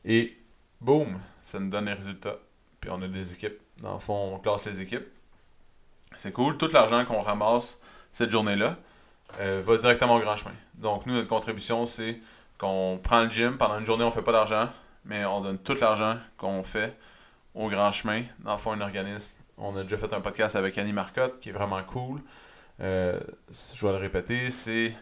Et 0.04 0.36
boum, 0.80 1.20
ça 1.42 1.58
nous 1.58 1.70
donne 1.70 1.86
les 1.86 1.92
résultats. 1.92 2.36
Puis 2.80 2.90
on 2.90 3.00
a 3.02 3.08
des 3.08 3.32
équipes. 3.32 3.58
Dans 3.82 3.94
le 3.94 3.98
fond, 3.98 4.34
on 4.34 4.38
classe 4.38 4.64
les 4.66 4.80
équipes. 4.80 5.06
C'est 6.16 6.32
cool. 6.32 6.56
Tout 6.56 6.68
l'argent 6.72 7.04
qu'on 7.04 7.20
ramasse 7.20 7.80
cette 8.12 8.30
journée-là 8.30 8.76
euh, 9.38 9.62
va 9.64 9.76
directement 9.76 10.16
au 10.16 10.20
grand 10.20 10.36
chemin. 10.36 10.54
Donc, 10.74 11.06
nous, 11.06 11.14
notre 11.14 11.28
contribution, 11.28 11.86
c'est 11.86 12.20
qu'on 12.58 12.98
prend 13.02 13.24
le 13.24 13.30
gym. 13.30 13.56
Pendant 13.56 13.78
une 13.78 13.86
journée, 13.86 14.04
on 14.04 14.10
fait 14.10 14.22
pas 14.22 14.32
d'argent, 14.32 14.68
mais 15.04 15.24
on 15.24 15.40
donne 15.40 15.58
tout 15.58 15.76
l'argent 15.80 16.16
qu'on 16.36 16.62
fait 16.62 16.96
au 17.54 17.68
grand 17.68 17.92
chemin. 17.92 18.24
Dans 18.40 18.52
le 18.52 18.58
fond, 18.58 18.72
un 18.72 18.80
organisme. 18.80 19.32
On 19.56 19.76
a 19.76 19.82
déjà 19.82 19.98
fait 19.98 20.12
un 20.12 20.20
podcast 20.20 20.56
avec 20.56 20.78
Annie 20.78 20.92
Marcotte 20.92 21.38
qui 21.40 21.50
est 21.50 21.52
vraiment 21.52 21.82
cool. 21.82 22.20
Euh, 22.80 23.20
je 23.50 23.86
vais 23.86 23.92
le 23.92 23.98
répéter, 23.98 24.50
c'est 24.50 24.94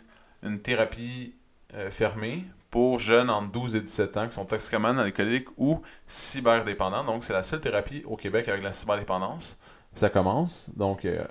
une 0.42 0.60
thérapie 0.60 1.34
euh, 1.74 1.90
fermée 1.90 2.44
pour 2.70 2.98
jeunes 2.98 3.30
entre 3.30 3.50
12 3.52 3.76
et 3.76 3.80
17 3.80 4.16
ans 4.16 4.26
qui 4.26 4.34
sont 4.34 4.44
toxicomanes, 4.44 4.98
alcooliques 4.98 5.48
ou 5.56 5.82
cyberdépendants. 6.06 7.04
Donc, 7.04 7.24
c'est 7.24 7.32
la 7.32 7.42
seule 7.42 7.60
thérapie 7.60 8.02
au 8.04 8.16
Québec 8.16 8.48
avec 8.48 8.62
la 8.62 8.72
cyberdépendance. 8.72 9.60
Ça 9.94 10.10
commence. 10.10 10.70
Donc, 10.76 11.04
euh, 11.04 11.24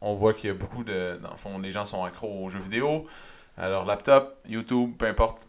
on 0.00 0.14
voit 0.14 0.34
qu'il 0.34 0.48
y 0.48 0.50
a 0.50 0.54
beaucoup 0.54 0.84
de. 0.84 1.18
Dans 1.22 1.30
le 1.30 1.36
fond, 1.36 1.58
les 1.58 1.70
gens 1.70 1.84
sont 1.84 2.04
accros 2.04 2.44
aux 2.44 2.48
jeux 2.48 2.60
vidéo, 2.60 3.06
à 3.56 3.68
leur 3.68 3.86
laptop, 3.86 4.38
YouTube, 4.46 4.94
peu 4.98 5.06
importe. 5.06 5.48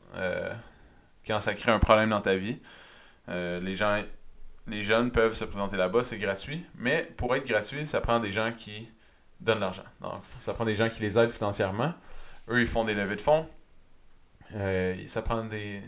quand 1.28 1.40
ça 1.40 1.54
crée 1.54 1.72
un 1.72 1.80
problème 1.80 2.10
dans 2.10 2.22
ta 2.22 2.36
vie, 2.36 2.60
les 3.28 3.76
gens. 3.76 4.02
Les 4.68 4.84
jeunes 4.84 5.10
peuvent 5.10 5.34
se 5.34 5.46
présenter 5.46 5.78
là-bas, 5.78 6.04
c'est 6.04 6.20
gratuit. 6.20 6.64
Mais 6.76 7.12
pour 7.18 7.36
être 7.36 7.48
gratuit, 7.48 7.88
ça 7.88 8.02
prend 8.02 8.20
des 8.20 8.32
gens 8.32 8.52
qui 8.52 8.88
donnent 9.40 9.60
l'argent. 9.60 9.84
Donc, 10.02 10.22
ça 10.40 10.54
prend 10.54 10.66
des 10.66 10.76
gens 10.76 10.90
qui 10.90 11.02
les 11.02 11.18
aident 11.18 11.32
financièrement. 11.32 11.94
Eux, 12.50 12.62
ils 12.62 12.68
font 12.68 12.84
des 12.84 12.94
levées 12.94 13.16
de 13.16 13.22
fonds. 13.22 13.48
Euh, 14.56 14.96
ça 15.08 15.22
prend 15.22 15.44
des, 15.44 15.82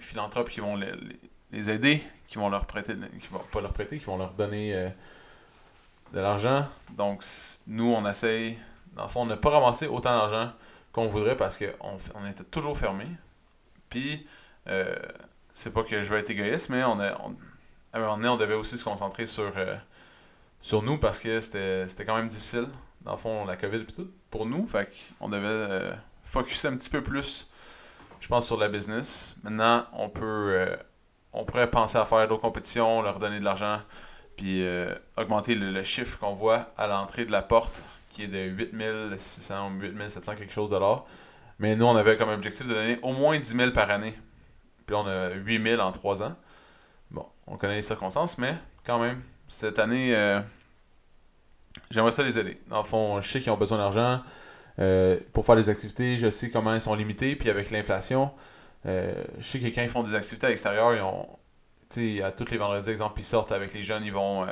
philanthropes 0.00 0.50
qui 0.50 0.60
vont 0.60 0.76
les, 0.76 1.70
aider, 1.70 2.02
qui 2.26 2.38
vont 2.38 2.48
leur 2.48 2.66
prêter, 2.66 2.94
qui 3.20 3.28
vont 3.28 3.40
pas 3.50 3.60
leur 3.60 3.72
prêter, 3.72 3.98
qui 3.98 4.04
vont 4.04 4.16
leur 4.16 4.32
donner 4.32 4.74
euh, 4.74 4.88
de 6.12 6.20
l'argent. 6.20 6.66
Donc, 6.96 7.24
nous, 7.66 7.92
on 7.92 8.08
essaye, 8.08 8.58
dans 8.94 9.04
le 9.04 9.08
fond, 9.08 9.22
on 9.22 9.26
n'a 9.26 9.36
pas 9.36 9.50
ramassé 9.50 9.86
autant 9.86 10.16
d'argent 10.16 10.52
qu'on 10.92 11.06
voudrait 11.06 11.36
parce 11.36 11.56
qu'on 11.58 11.96
on 12.14 12.26
était 12.26 12.44
toujours 12.44 12.76
fermé. 12.76 13.06
Puis, 13.88 14.26
euh, 14.68 14.96
c'est 15.52 15.72
pas 15.72 15.82
que 15.82 16.02
je 16.02 16.08
veux 16.08 16.18
être 16.18 16.30
égoïste, 16.30 16.70
mais 16.70 16.82
on 16.84 16.98
a, 17.00 17.08
à 17.08 17.18
un 17.94 18.00
moment 18.00 18.16
donné, 18.16 18.28
on 18.28 18.36
devait 18.36 18.54
aussi 18.54 18.78
se 18.78 18.84
concentrer 18.84 19.26
sur, 19.26 19.52
sur 20.60 20.82
nous 20.82 20.98
parce 20.98 21.20
que 21.20 21.40
c'était 21.40 22.04
quand 22.04 22.16
même 22.16 22.28
difficile 22.28 22.68
dans 23.02 23.12
le 23.12 23.16
fond, 23.16 23.44
la 23.44 23.56
COVID 23.56 23.78
et 23.78 23.86
tout, 23.86 24.10
pour 24.30 24.46
nous. 24.46 24.66
Fait 24.66 24.90
qu'on 25.18 25.28
devait 25.28 25.46
euh, 25.46 25.92
focuser 26.24 26.68
un 26.68 26.76
petit 26.76 26.90
peu 26.90 27.02
plus, 27.02 27.50
je 28.20 28.28
pense, 28.28 28.46
sur 28.46 28.58
la 28.58 28.68
business. 28.68 29.36
Maintenant, 29.42 29.86
on 29.92 30.08
peut 30.08 30.24
euh, 30.24 30.76
on 31.32 31.44
pourrait 31.44 31.70
penser 31.70 31.98
à 31.98 32.04
faire 32.04 32.26
d'autres 32.28 32.42
compétitions, 32.42 33.02
leur 33.02 33.18
donner 33.18 33.38
de 33.38 33.44
l'argent, 33.44 33.80
puis 34.36 34.64
euh, 34.64 34.94
augmenter 35.16 35.54
le, 35.54 35.82
chiffre 35.82 36.18
qu'on 36.18 36.34
voit 36.34 36.72
à 36.76 36.86
l'entrée 36.86 37.24
de 37.24 37.32
la 37.32 37.42
porte, 37.42 37.82
qui 38.10 38.24
est 38.24 38.28
de 38.28 38.38
8600 38.38 39.70
ou 39.70 39.80
8700 39.80 40.34
quelque 40.36 40.52
chose 40.52 40.70
de 40.70 40.76
l'or. 40.76 41.06
Mais 41.58 41.76
nous, 41.76 41.84
on 41.84 41.96
avait 41.96 42.16
comme 42.16 42.30
objectif 42.30 42.66
de 42.66 42.74
donner 42.74 42.98
au 43.02 43.12
moins 43.12 43.38
10 43.38 43.54
000 43.54 43.70
par 43.72 43.90
année. 43.90 44.14
Puis 44.86 44.96
on 44.96 45.06
a 45.06 45.30
8 45.30 45.62
000 45.62 45.80
en 45.80 45.92
3 45.92 46.22
ans. 46.22 46.34
Bon, 47.10 47.26
on 47.46 47.56
connaît 47.56 47.76
les 47.76 47.82
circonstances, 47.82 48.38
mais 48.38 48.54
quand 48.84 48.98
même, 48.98 49.22
cette 49.50 49.80
année, 49.80 50.14
euh, 50.14 50.40
j'aimerais 51.90 52.12
ça 52.12 52.22
les 52.22 52.38
aider. 52.38 52.58
Dans 52.68 52.78
le 52.78 52.84
fond, 52.84 53.20
je 53.20 53.28
sais 53.28 53.40
qu'ils 53.40 53.50
ont 53.50 53.56
besoin 53.56 53.78
d'argent 53.78 54.22
euh, 54.78 55.18
pour 55.32 55.44
faire 55.44 55.56
des 55.56 55.68
activités, 55.68 56.18
je 56.18 56.30
sais 56.30 56.50
comment 56.50 56.72
ils 56.72 56.80
sont 56.80 56.94
limités, 56.94 57.34
puis 57.34 57.50
avec 57.50 57.70
l'inflation, 57.70 58.30
euh, 58.86 59.12
je 59.38 59.42
sais 59.42 59.58
que 59.58 59.66
quand 59.66 59.82
ils 59.82 59.88
font 59.88 60.04
des 60.04 60.14
activités 60.14 60.46
à 60.46 60.50
l'extérieur, 60.50 60.94
ils 60.94 61.02
ont, 61.02 61.28
tu 61.90 62.18
sais, 62.18 62.22
à 62.22 62.30
tous 62.30 62.50
les 62.50 62.58
vendredis, 62.58 62.90
exemple, 62.90 63.20
ils 63.20 63.24
sortent 63.24 63.50
avec 63.50 63.74
les 63.74 63.82
jeunes, 63.82 64.04
ils 64.04 64.12
vont, 64.12 64.46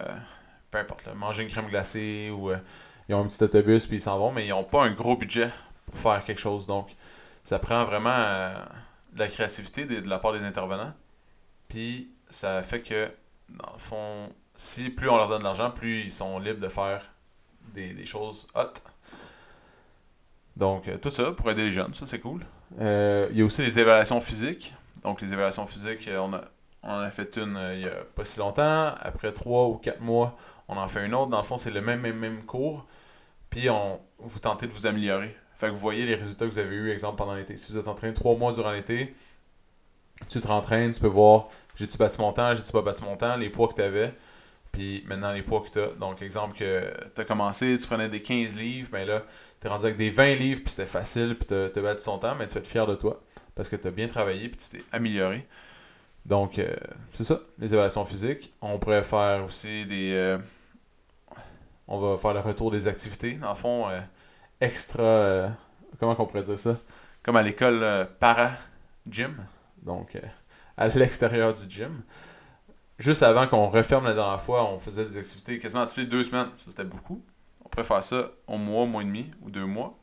peu 0.73 0.79
importe, 0.79 1.07
manger 1.15 1.45
une 1.45 1.49
crème 1.49 1.69
glacée 1.69 2.31
ou 2.31 2.51
ils 3.09 3.15
ont 3.15 3.23
un 3.23 3.27
petit 3.29 3.43
autobus, 3.43 3.87
puis 3.87 3.99
ils 3.99 4.01
s'en 4.01 4.19
vont, 4.19 4.33
mais 4.33 4.47
ils 4.47 4.51
n'ont 4.51 4.65
pas 4.65 4.83
un 4.83 4.91
gros 4.91 5.17
budget 5.17 5.51
pour 5.87 5.97
faire 5.97 6.25
quelque 6.25 6.41
chose. 6.41 6.67
Donc, 6.67 6.91
ça 7.45 7.61
prend 7.61 7.85
vraiment 7.85 8.51
de 9.13 9.19
la 9.21 9.29
créativité 9.29 9.87
de, 9.87 10.01
de 10.01 10.09
la 10.09 10.19
part 10.19 10.33
des 10.33 10.43
intervenants. 10.43 10.93
Puis, 11.69 12.11
ça 12.29 12.61
fait 12.63 12.83
que, 12.83 13.09
dans 13.49 13.73
le 13.73 13.79
fond, 13.79 14.29
si 14.59 14.91
plus 14.91 15.09
on 15.09 15.17
leur 15.17 15.29
donne 15.29 15.39
de 15.39 15.45
l'argent, 15.45 15.71
plus 15.71 16.03
ils 16.03 16.13
sont 16.13 16.41
libres 16.41 16.61
de 16.61 16.69
faire 16.69 17.03
des, 17.75 18.05
choses 18.05 18.49
hot. 18.57 18.75
Donc, 20.57 20.89
euh, 20.89 20.99
tout 20.99 21.11
ça 21.11 21.31
pour 21.31 21.49
aider 21.49 21.63
les 21.63 21.73
jeunes, 21.73 21.95
ça 21.95 22.07
c'est 22.07 22.19
cool. 22.19 22.45
Euh, 22.81 23.29
il 23.31 23.39
y 23.39 23.43
a 23.43 23.45
aussi 23.45 23.63
les 23.63 23.79
évaluations 23.79 24.21
physiques. 24.21 24.75
Donc, 25.03 25.21
les 25.21 25.29
évaluations 25.33 25.69
physiques, 25.69 26.09
euh, 26.09 26.19
on, 26.19 26.35
a, 26.35 26.43
on 26.83 26.91
en 26.91 26.99
a 26.99 27.11
fait 27.11 27.37
une 27.37 27.57
il 27.75 27.79
n'y 27.79 27.87
a 27.87 28.03
pas 28.17 28.25
si 28.25 28.41
longtemps. 28.41 28.95
Après 29.01 29.33
trois 29.33 29.69
ou 29.69 29.77
quatre 29.77 30.01
mois, 30.01 30.37
on 30.67 30.77
en 30.77 30.89
fait 30.89 31.07
une 31.07 31.15
autre. 31.15 31.31
Dans 31.31 31.39
le 31.39 31.45
fond, 31.45 31.57
c'est 31.57 31.71
le 31.71 31.81
même, 31.81 32.01
même, 32.01 32.19
même 32.19 32.43
cours. 32.43 32.85
Puis, 33.51 33.71
on, 33.71 34.01
vous 34.19 34.41
tentez 34.41 34.67
de 34.67 34.73
vous 34.73 34.87
améliorer. 34.87 35.37
Fait 35.57 35.69
que 35.69 35.73
vous 35.73 35.79
voyez 35.79 36.05
les 36.05 36.17
résultats 36.17 36.47
que 36.47 36.51
vous 36.51 36.59
avez 36.59 36.75
eu, 36.75 36.91
exemple, 36.91 37.17
pendant 37.17 37.35
l'été. 37.35 37.57
Si 37.57 37.71
vous 37.71 37.79
êtes 37.79 37.89
en 37.89 37.95
train 37.95 38.13
trois 38.13 38.37
mois 38.37 38.53
durant 38.53 38.73
l'été, 38.73 39.15
tu 40.29 40.41
te 40.41 40.49
rentraînes, 40.49 40.91
tu 40.91 41.01
peux 41.01 41.07
voir 41.07 41.47
j'ai-tu 41.79 41.97
battu 41.97 42.21
mon 42.21 42.33
temps, 42.33 42.55
j'ai-tu 42.55 42.73
pas 42.73 42.83
battu 42.83 43.05
mon 43.05 43.17
temps, 43.17 43.37
les 43.37 43.51
poids 43.51 43.69
que 43.69 43.75
tu 43.75 43.83
avais, 43.83 44.13
maintenant 45.07 45.33
les 45.33 45.43
poids 45.43 45.63
que 45.63 45.71
tu 45.71 45.81
as. 45.81 45.89
Donc, 45.99 46.23
exemple 46.23 46.57
que 46.57 46.93
tu 47.15 47.21
as 47.21 47.25
commencé, 47.25 47.77
tu 47.79 47.87
prenais 47.87 48.09
des 48.09 48.23
15 48.23 48.55
livres, 48.55 48.89
mais 48.93 49.05
ben 49.05 49.15
là, 49.15 49.23
tu 49.61 49.67
es 49.67 49.71
rendu 49.71 49.85
avec 49.87 49.97
des 49.97 50.11
20 50.11 50.35
livres, 50.35 50.61
puis 50.61 50.71
c'était 50.71 50.87
facile, 50.87 51.37
puis 51.37 51.47
tu 51.47 51.55
as, 51.55 51.83
battu 51.83 52.05
ton 52.05 52.19
temps, 52.19 52.35
mais 52.35 52.47
tu 52.47 52.55
vas 52.55 52.61
être 52.61 52.67
fier 52.67 52.87
de 52.87 52.95
toi 52.95 53.21
parce 53.55 53.69
que 53.69 53.77
tu 53.77 53.89
as 53.89 53.91
bien 53.91 54.07
travaillé, 54.07 54.49
puis 54.49 54.57
tu 54.57 54.79
t'es 54.79 54.85
amélioré. 54.93 55.45
Donc, 56.25 56.59
euh, 56.59 56.77
c'est 57.13 57.25
ça, 57.25 57.41
les 57.59 57.73
évaluations 57.73 58.05
physiques. 58.05 58.53
On 58.61 58.79
pourrait 58.79 59.03
faire 59.03 59.45
aussi 59.45 59.85
des. 59.85 60.13
Euh, 60.13 60.39
on 61.89 61.99
va 61.99 62.19
faire 62.19 62.35
le 62.35 62.41
retour 62.41 62.71
des 62.71 62.87
activités, 62.87 63.35
dans 63.35 63.49
le 63.49 63.55
fond, 63.57 63.89
euh, 63.89 64.01
extra. 64.61 65.51
comment 65.99 66.15
on 66.19 66.27
pourrait 66.27 66.43
dire 66.43 66.59
ça? 66.59 66.77
Comme 67.23 67.37
à 67.37 67.43
l'école 67.43 68.09
para-gym. 68.21 69.37
Donc, 69.83 70.17
à 70.77 70.89
l'extérieur 70.89 71.53
du 71.53 71.69
gym. 71.69 72.03
Juste 72.99 73.23
avant 73.23 73.47
qu'on 73.47 73.69
referme 73.69 74.07
la 74.07 74.15
dernière 74.15 74.41
fois, 74.41 74.65
on 74.65 74.81
faisait 74.81 75.05
des 75.05 75.17
activités 75.19 75.59
quasiment 75.59 75.87
toutes 75.87 75.99
les 75.99 76.07
deux 76.07 76.25
semaines. 76.25 76.49
Ça, 76.57 76.71
c'était 76.71 76.85
beaucoup. 76.85 77.25
On 77.65 77.69
pourrait 77.69 77.85
faire 77.85 78.03
ça 78.03 78.31
au 78.49 78.59
mois, 78.59 78.87
mois 78.87 79.03
et 79.03 79.05
demi 79.05 79.31
ou 79.43 79.51
deux 79.51 79.67
mois. 79.67 79.97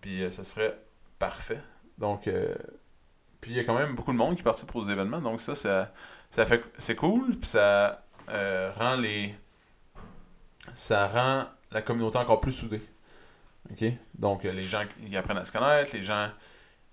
Puis 0.00 0.22
euh, 0.22 0.30
ça 0.30 0.42
serait 0.42 0.78
parfait. 1.18 1.60
Donc, 1.98 2.26
euh, 2.26 2.54
puis 3.40 3.50
il 3.50 3.56
y 3.58 3.60
a 3.60 3.64
quand 3.64 3.76
même 3.76 3.94
beaucoup 3.94 4.12
de 4.12 4.16
monde 4.16 4.36
qui 4.36 4.42
participe 4.42 4.74
aux 4.74 4.84
événements. 4.84 5.20
Donc 5.20 5.42
ça, 5.42 5.54
ça, 5.54 5.92
fait 6.46 6.64
c'est 6.78 6.96
cool. 6.96 7.36
Puis 7.38 7.50
ça 7.50 8.02
euh, 8.30 8.72
rend 8.78 8.96
les. 8.96 9.34
Ça 10.72 11.06
rend 11.08 11.44
la 11.70 11.82
communauté 11.82 12.16
encore 12.16 12.40
plus 12.40 12.52
soudée. 12.52 12.80
OK? 13.70 13.84
Donc 14.14 14.44
les 14.44 14.62
gens 14.62 14.84
ils 15.02 15.14
apprennent 15.18 15.38
à 15.38 15.44
se 15.44 15.52
connaître, 15.52 15.94
les 15.94 16.02
gens 16.02 16.30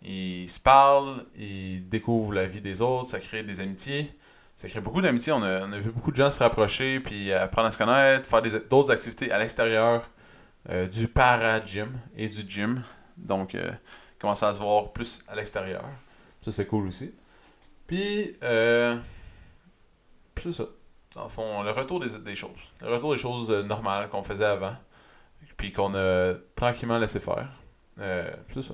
ils 0.02 0.50
se 0.50 0.60
parlent, 0.60 1.26
ils 1.36 1.88
découvrent 1.88 2.34
la 2.34 2.46
vie 2.46 2.62
des 2.62 2.82
autres, 2.82 3.10
ça 3.10 3.20
crée 3.20 3.44
des 3.44 3.62
amitiés. 3.62 4.14
Ça 4.60 4.68
crée 4.68 4.82
beaucoup 4.82 5.00
d'amitiés. 5.00 5.32
On 5.32 5.42
a, 5.42 5.66
vu 5.80 5.90
beaucoup 5.90 6.12
de 6.12 6.18
gens 6.18 6.30
se 6.30 6.44
rapprocher, 6.44 7.00
puis 7.00 7.32
apprendre 7.32 7.70
à 7.70 7.72
se 7.72 7.78
connaître, 7.78 8.28
faire 8.28 8.42
d'autres 8.70 8.92
activités 8.92 9.32
à 9.32 9.38
l'extérieur 9.38 10.04
euh, 10.70 10.86
du 10.86 11.08
para-gym 11.08 11.98
et 12.18 12.28
du 12.28 12.42
gym. 12.46 12.84
Donc, 13.16 13.56
euh, 13.56 13.72
commencer 14.20 14.46
à 14.46 14.52
se 14.52 14.60
voir 14.60 14.92
plus 14.92 15.24
à 15.30 15.36
l'extérieur. 15.36 15.86
Ça, 16.42 16.52
c'est 16.52 16.68
cool 16.68 16.88
aussi. 16.88 17.16
Puis, 17.88 18.36
euh, 18.44 18.98
c'est 20.36 20.52
ça. 20.52 20.66
Le 21.16 21.30
fond, 21.30 21.64
le 21.64 21.72
retour 21.72 22.02
des, 22.02 22.20
des 22.20 22.36
choses. 22.36 22.74
Le 22.82 22.90
retour 22.90 23.14
des 23.14 23.18
choses 23.18 23.50
euh, 23.52 23.64
normales 23.64 24.10
qu'on 24.10 24.24
faisait 24.24 24.44
avant, 24.44 24.76
puis 25.56 25.72
qu'on 25.72 25.96
a 25.96 26.34
tranquillement 26.58 26.98
laissé 26.98 27.22
faire. 27.22 27.48
c'est 27.98 28.62
ça. 28.62 28.74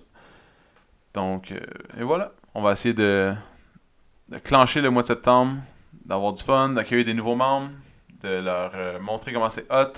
Donc, 1.13 1.51
et 1.51 2.01
voilà. 2.01 2.31
On 2.55 2.63
va 2.63 2.71
essayer 2.71 2.95
de, 2.95 3.35
de 4.29 4.39
clencher 4.39 4.81
le 4.81 4.89
mois 4.89 5.03
de 5.03 5.07
septembre, 5.07 5.57
d'avoir 6.05 6.33
du 6.33 6.43
fun, 6.43 6.69
d'accueillir 6.69 7.05
des 7.05 7.13
nouveaux 7.13 7.35
membres, 7.35 7.71
de 8.21 8.29
leur 8.29 8.71
euh, 8.75 8.99
montrer 8.99 9.33
comment 9.33 9.49
c'est 9.49 9.71
hot, 9.71 9.93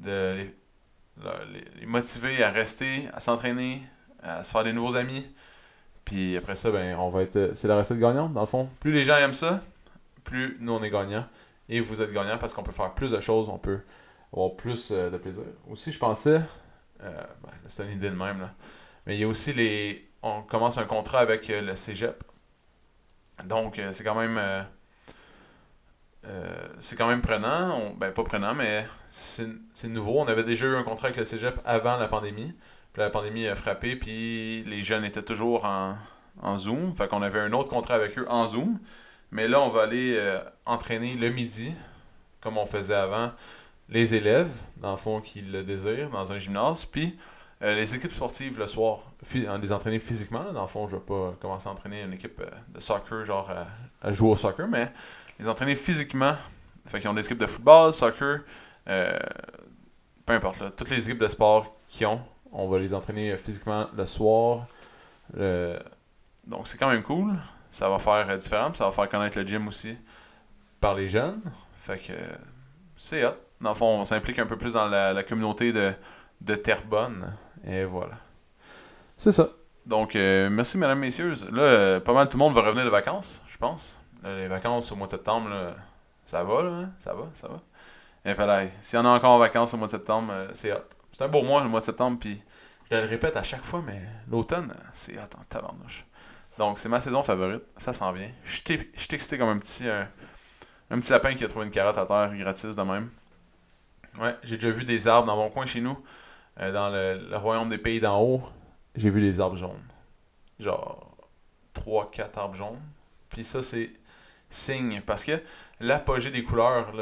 de 0.00 0.36
les, 0.36 1.64
les, 1.80 1.86
motiver 1.86 2.42
à 2.42 2.50
rester, 2.50 3.08
à 3.12 3.20
s'entraîner, 3.20 3.82
à 4.22 4.42
se 4.42 4.50
faire 4.52 4.64
des 4.64 4.72
nouveaux 4.72 4.96
amis. 4.96 5.26
Puis 6.04 6.36
après 6.36 6.54
ça, 6.54 6.70
ben, 6.70 6.96
on 6.98 7.08
va 7.08 7.22
être. 7.22 7.52
C'est 7.54 7.68
la 7.68 7.78
recette 7.78 7.98
gagnante, 7.98 8.32
dans 8.32 8.40
le 8.40 8.46
fond. 8.46 8.68
Plus 8.80 8.92
les 8.92 9.04
gens 9.04 9.16
aiment 9.16 9.34
ça, 9.34 9.62
plus 10.24 10.56
nous 10.60 10.72
on 10.72 10.82
est 10.82 10.90
gagnants. 10.90 11.26
Et 11.68 11.80
vous 11.80 12.02
êtes 12.02 12.12
gagnants 12.12 12.38
parce 12.38 12.52
qu'on 12.52 12.62
peut 12.62 12.72
faire 12.72 12.92
plus 12.92 13.10
de 13.10 13.20
choses, 13.20 13.48
on 13.48 13.58
peut 13.58 13.80
avoir 14.32 14.54
plus 14.54 14.90
euh, 14.90 15.08
de 15.08 15.16
plaisir. 15.16 15.44
Aussi, 15.70 15.92
je 15.92 15.98
pensais. 15.98 16.40
Ben, 17.00 17.26
c'est 17.66 17.84
une 17.84 17.92
idée 17.92 18.10
de 18.10 18.14
même, 18.14 18.40
là. 18.40 18.50
Mais 19.06 19.16
il 19.16 19.20
y 19.20 19.24
a 19.24 19.28
aussi 19.28 19.52
les 19.52 20.08
on 20.24 20.42
commence 20.42 20.78
un 20.78 20.84
contrat 20.84 21.20
avec 21.20 21.50
euh, 21.50 21.60
le 21.60 21.76
cégep. 21.76 22.24
Donc, 23.44 23.78
euh, 23.78 23.92
c'est 23.92 24.02
quand 24.02 24.14
même. 24.14 24.40
Euh, 26.26 26.68
c'est 26.78 26.96
quand 26.96 27.08
même 27.08 27.20
prenant. 27.20 27.92
ben, 27.98 28.12
pas 28.12 28.24
prenant, 28.24 28.54
mais 28.54 28.86
c'est 29.08 29.88
nouveau. 29.88 30.20
On 30.20 30.26
avait 30.26 30.44
déjà 30.44 30.66
eu 30.66 30.76
un 30.76 30.82
contrat 30.82 31.08
avec 31.08 31.18
le 31.18 31.24
cégep 31.24 31.58
avant 31.64 31.96
la 31.96 32.08
pandémie. 32.08 32.52
Puis 32.92 33.02
la 33.02 33.10
pandémie 33.10 33.46
a 33.46 33.56
frappé, 33.56 33.96
puis 33.96 34.62
les 34.64 34.82
jeunes 34.82 35.04
étaient 35.04 35.22
toujours 35.22 35.64
en, 35.64 35.96
en 36.40 36.56
Zoom. 36.56 36.94
Fait 36.96 37.08
qu'on 37.08 37.22
avait 37.22 37.40
un 37.40 37.52
autre 37.52 37.68
contrat 37.68 37.94
avec 37.94 38.18
eux 38.18 38.26
en 38.28 38.46
Zoom. 38.46 38.78
Mais 39.32 39.48
là, 39.48 39.60
on 39.60 39.68
va 39.68 39.82
aller 39.82 40.40
entraîner 40.64 41.14
le 41.16 41.30
midi, 41.30 41.72
comme 42.40 42.56
on 42.56 42.66
faisait 42.66 42.94
avant, 42.94 43.32
les 43.88 44.14
élèves, 44.14 44.52
dans 44.76 44.92
le 44.92 44.96
fond, 44.96 45.20
qui 45.20 45.40
le 45.40 45.64
désirent, 45.64 46.10
dans 46.10 46.32
un 46.32 46.38
gymnase. 46.38 46.84
Puis 46.84 47.18
euh, 47.62 47.74
les 47.74 47.94
équipes 47.94 48.12
sportives 48.12 48.58
le 48.58 48.66
soir, 48.66 48.98
on 49.48 49.58
les 49.58 49.72
entraîner 49.72 49.98
physiquement. 49.98 50.52
dans 50.52 50.62
le 50.62 50.66
fond, 50.66 50.88
je 50.88 50.96
vais 50.96 51.02
pas 51.02 51.34
commencer 51.40 51.68
à 51.68 51.72
entraîner 51.72 52.02
une 52.02 52.12
équipe 52.12 52.40
euh, 52.40 52.50
de 52.74 52.80
soccer, 52.80 53.24
genre 53.24 53.50
à, 54.02 54.12
jouer 54.12 54.30
au 54.30 54.36
soccer, 54.36 54.68
mais 54.68 54.92
les 55.38 55.48
entraîner 55.48 55.74
physiquement. 55.74 56.34
Fait 56.86 57.00
qu'ils 57.00 57.08
ont 57.08 57.14
des 57.14 57.24
équipes 57.24 57.38
de 57.38 57.46
football, 57.46 57.92
soccer, 57.92 58.40
euh, 58.88 59.18
peu 60.26 60.34
importe, 60.34 60.60
là, 60.60 60.70
toutes 60.76 60.90
les 60.90 61.08
équipes 61.08 61.22
de 61.22 61.28
sport 61.28 61.76
qu'ils 61.88 62.06
ont, 62.06 62.20
on 62.52 62.68
va 62.68 62.78
les 62.78 62.92
entraîner 62.92 63.36
physiquement 63.36 63.88
le 63.96 64.06
soir. 64.06 64.66
Donc 65.32 66.68
c'est 66.68 66.76
quand 66.76 66.90
même 66.90 67.02
cool. 67.02 67.34
Ça 67.70 67.88
va 67.88 67.98
faire 67.98 68.36
différent, 68.36 68.72
ça 68.72 68.84
va 68.84 68.92
faire 68.92 69.08
connaître 69.08 69.36
le 69.38 69.46
gym 69.46 69.66
aussi 69.66 69.96
par 70.80 70.94
les 70.94 71.08
jeunes. 71.08 71.40
Fait 71.80 71.98
que 71.98 72.12
c'est 72.96 73.24
hot. 73.24 73.34
Dans 73.60 73.70
le 73.70 73.74
fond, 73.74 74.00
on 74.00 74.04
s'implique 74.04 74.38
un 74.38 74.46
peu 74.46 74.56
plus 74.56 74.74
dans 74.74 74.86
la, 74.86 75.12
la 75.12 75.22
communauté 75.24 75.72
de, 75.72 75.92
de 76.40 76.54
Terrebonne. 76.54 77.34
Et 77.66 77.84
voilà. 77.84 78.18
C'est 79.18 79.32
ça. 79.32 79.48
Donc, 79.86 80.14
euh, 80.16 80.48
merci, 80.50 80.78
mesdames, 80.78 80.98
messieurs. 80.98 81.34
Là, 81.50 81.62
euh, 81.62 82.00
pas 82.00 82.12
mal 82.12 82.28
tout 82.28 82.36
le 82.36 82.44
monde 82.44 82.54
va 82.54 82.62
revenir 82.62 82.84
de 82.84 82.90
vacances, 82.90 83.42
je 83.48 83.56
pense. 83.56 83.98
Les 84.24 84.48
vacances 84.48 84.90
au 84.92 84.96
mois 84.96 85.06
de 85.06 85.12
septembre, 85.12 85.50
ça 86.26 86.42
va, 86.42 86.62
là, 86.62 86.70
hein? 86.70 86.92
ça 86.98 87.14
va, 87.14 87.28
ça 87.34 87.48
va. 87.48 87.60
Et 88.24 88.34
puis 88.34 88.44
s'il 88.80 88.98
y 88.98 89.02
en 89.02 89.04
a 89.04 89.10
encore 89.10 89.32
en 89.32 89.38
vacances 89.38 89.74
au 89.74 89.76
mois 89.76 89.86
de 89.86 89.92
septembre, 89.92 90.32
euh, 90.32 90.48
c'est 90.54 90.72
hot. 90.72 90.78
C'est 91.12 91.24
un 91.24 91.28
beau 91.28 91.42
mois, 91.42 91.62
le 91.62 91.68
mois 91.68 91.80
de 91.80 91.84
septembre, 91.84 92.18
puis 92.18 92.42
je 92.90 92.96
le 92.96 93.06
répète 93.06 93.36
à 93.36 93.42
chaque 93.42 93.64
fois, 93.64 93.82
mais 93.84 94.00
l'automne, 94.30 94.74
c'est 94.92 95.16
hot 95.18 95.28
en. 95.36 95.62
Donc, 96.58 96.78
c'est 96.78 96.88
ma 96.88 97.00
saison 97.00 97.22
favorite, 97.22 97.62
ça 97.76 97.92
s'en 97.92 98.12
vient. 98.12 98.30
Je 98.44 98.54
suis 98.54 98.90
excité 98.94 99.38
comme 99.38 99.48
un 99.48 99.58
petit, 99.58 99.88
un 99.88 101.00
petit 101.00 101.10
lapin 101.10 101.34
qui 101.34 101.44
a 101.44 101.48
trouvé 101.48 101.66
une 101.66 101.70
carotte 101.70 101.98
à 101.98 102.06
terre 102.06 102.36
gratis 102.36 102.76
de 102.76 102.82
même. 102.82 103.10
Ouais, 104.18 104.36
j'ai 104.42 104.56
déjà 104.56 104.70
vu 104.70 104.84
des 104.84 105.08
arbres 105.08 105.26
dans 105.26 105.36
mon 105.36 105.50
coin 105.50 105.66
chez 105.66 105.80
nous. 105.80 105.98
Euh, 106.60 106.72
dans 106.72 106.88
le, 106.90 107.36
royaume 107.36 107.68
des 107.68 107.78
pays 107.78 107.98
d'en 107.98 108.20
haut, 108.20 108.42
j'ai 108.94 109.10
vu 109.10 109.20
des 109.20 109.40
arbres 109.40 109.56
jaunes. 109.56 109.82
Genre 110.60 111.16
3-4 111.74 112.38
arbres 112.38 112.54
jaunes. 112.54 112.80
Puis 113.28 113.42
ça, 113.42 113.60
c'est 113.62 113.90
signe. 114.54 115.02
Parce 115.04 115.24
que 115.24 115.40
l'apogée 115.80 116.30
des 116.30 116.42
couleurs, 116.42 116.92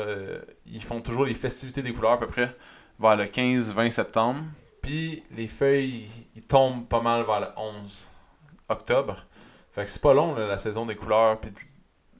ils 0.66 0.82
font 0.82 1.00
toujours 1.00 1.24
les 1.24 1.34
festivités 1.34 1.82
des 1.82 1.92
couleurs 1.92 2.12
à 2.12 2.20
peu 2.20 2.26
près 2.26 2.54
vers 2.98 3.16
le 3.16 3.24
15-20 3.24 3.90
septembre. 3.90 4.40
Puis 4.80 5.22
les 5.30 5.46
feuilles, 5.46 6.08
ils 6.34 6.44
tombent 6.44 6.86
pas 6.88 7.00
mal 7.00 7.24
vers 7.24 7.40
le 7.40 7.48
11 7.56 8.10
octobre. 8.68 9.24
Fait 9.72 9.84
que 9.84 9.90
c'est 9.90 10.02
pas 10.02 10.14
long 10.14 10.34
la 10.34 10.58
saison 10.58 10.86
des 10.86 10.96
couleurs 10.96 11.40
puis 11.40 11.52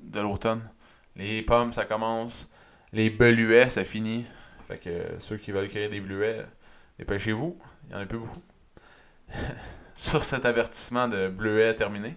de, 0.01 0.21
l'automne. 0.21 0.69
Les 1.17 1.43
pommes, 1.43 1.73
ça 1.73 1.85
commence. 1.85 2.51
Les 2.93 3.11
beluets, 3.11 3.71
ça 3.71 3.85
finit. 3.85 4.25
Fait 4.69 4.79
que 4.79 5.19
ceux 5.19 5.37
qui 5.37 5.53
veulent 5.53 5.69
cueillir 5.69 5.91
des 5.91 6.01
beluets, 6.01 6.47
Dépêchez-vous, 6.99 7.59
il 7.85 7.89
n'y 7.89 7.95
en 7.97 8.01
a 8.01 8.07
plus 8.07 8.19
beaucoup. 8.19 8.43
Sur 9.97 10.23
cet 10.23 10.45
avertissement 10.45 11.09
de 11.09 11.29
bleuet 11.29 11.75
terminé, 11.75 12.17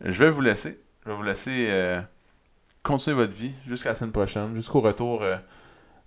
je 0.00 0.24
vais 0.24 0.30
vous 0.30 0.40
laisser. 0.40 0.80
Je 1.04 1.10
vais 1.10 1.16
vous 1.16 1.22
laisser 1.22 1.68
euh, 1.70 2.00
continuez 2.88 3.16
votre 3.16 3.34
vie 3.34 3.52
jusqu'à 3.66 3.90
la 3.90 3.94
semaine 3.94 4.12
prochaine, 4.12 4.54
jusqu'au 4.54 4.80
retour 4.80 5.22
euh, 5.22 5.36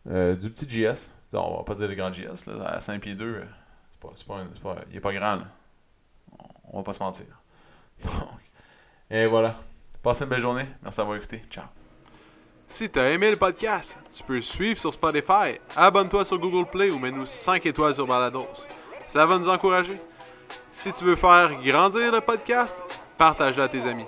euh, 0.09 0.35
du 0.35 0.49
petit 0.49 0.67
JS. 0.67 1.11
On 1.33 1.57
va 1.57 1.63
pas 1.63 1.75
dire 1.75 1.87
le 1.87 1.95
grand 1.95 2.11
JS, 2.11 2.47
là, 2.47 2.65
à 2.65 2.81
5 2.81 2.99
pieds 2.99 3.13
2. 3.13 3.43
c'est 3.91 3.99
pas, 3.99 4.09
pas, 4.09 4.43
c'est 4.53 4.63
pas, 4.63 4.75
il 4.89 4.97
est 4.97 4.99
pas 4.99 5.13
grand, 5.13 5.35
là. 5.35 5.47
On 6.73 6.77
va 6.77 6.83
pas 6.83 6.93
se 6.93 6.99
mentir. 6.99 7.25
Et 9.11 9.27
voilà. 9.27 9.55
Passez 10.01 10.23
une 10.23 10.31
belle 10.31 10.41
journée. 10.41 10.65
Merci 10.81 10.97
d'avoir 10.97 11.17
écouté. 11.17 11.43
Ciao. 11.51 11.65
Si 12.67 12.89
t'as 12.89 13.09
aimé 13.09 13.29
le 13.29 13.37
podcast, 13.37 13.99
tu 14.11 14.23
peux 14.23 14.41
suivre 14.41 14.79
sur 14.79 14.91
Spotify, 14.91 15.59
abonne-toi 15.75 16.25
sur 16.25 16.39
Google 16.39 16.69
Play 16.69 16.89
ou 16.89 16.97
mets-nous 16.97 17.25
5 17.25 17.65
étoiles 17.65 17.93
sur 17.93 18.07
Balados. 18.07 18.67
Ça 19.05 19.25
va 19.25 19.37
nous 19.37 19.49
encourager. 19.49 20.01
Si 20.71 20.91
tu 20.93 21.03
veux 21.03 21.15
faire 21.15 21.61
grandir 21.61 22.11
le 22.11 22.21
podcast, 22.21 22.81
partage-le 23.17 23.63
à 23.63 23.69
tes 23.69 23.85
amis. 23.85 24.07